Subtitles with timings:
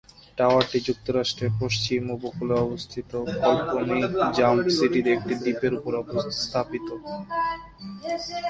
[0.37, 3.11] টাওয়ারটি যুক্তরাষ্ট্রের পশ্চিম উপকূলে অবস্থিত
[3.41, 4.05] কাল্পনিক
[4.37, 6.87] জাম্প সিটিতে একটি দ্বীপের ওপর স্থাপিত।